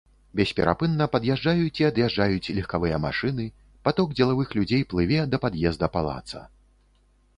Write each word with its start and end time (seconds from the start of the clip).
Бесперапынна 0.37 1.05
пад'язджаюць 1.15 1.81
і 1.81 1.85
ад'язджаюць 1.89 2.51
легкавыя 2.59 2.97
машыны, 3.05 3.45
паток 3.89 4.17
дзелавых 4.21 4.49
людзей 4.59 4.83
плыве 4.95 5.19
да 5.35 5.45
пад'езда 5.45 5.87
палаца. 5.99 6.41